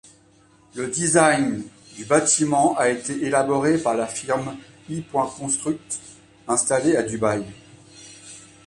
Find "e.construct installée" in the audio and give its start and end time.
4.89-6.95